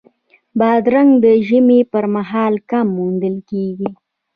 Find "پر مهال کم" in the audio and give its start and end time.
1.91-2.87